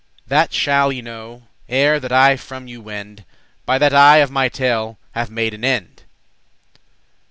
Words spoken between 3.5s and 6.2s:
By that I of my tale have made an end.